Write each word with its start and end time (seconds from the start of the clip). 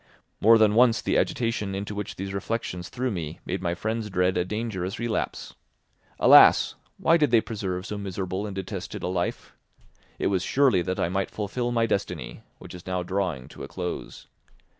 More 0.39 0.57
than 0.57 0.73
once 0.73 0.99
the 0.99 1.15
agitation 1.15 1.75
into 1.75 1.93
which 1.93 2.15
these 2.15 2.33
reflections 2.33 2.89
threw 2.89 3.11
me 3.11 3.39
made 3.45 3.61
my 3.61 3.75
friends 3.75 4.09
dread 4.09 4.35
a 4.35 4.43
dangerous 4.43 4.97
relapse. 4.97 5.53
Alas! 6.19 6.73
Why 6.97 7.17
did 7.17 7.29
they 7.29 7.39
preserve 7.39 7.85
so 7.85 7.99
miserable 7.99 8.47
and 8.47 8.55
detested 8.55 9.03
a 9.03 9.07
life? 9.07 9.53
It 10.17 10.25
was 10.25 10.41
surely 10.41 10.81
that 10.81 10.99
I 10.99 11.09
might 11.09 11.29
fulfil 11.29 11.71
my 11.71 11.85
destiny, 11.85 12.41
which 12.57 12.73
is 12.73 12.87
now 12.87 13.03
drawing 13.03 13.47
to 13.49 13.61
a 13.63 13.67
close. 13.67 14.25